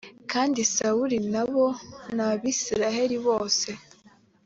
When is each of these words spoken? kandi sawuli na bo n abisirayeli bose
kandi 0.31 0.59
sawuli 0.75 1.17
na 1.33 1.43
bo 1.51 1.65
n 2.15 2.17
abisirayeli 2.29 3.17
bose 3.27 3.69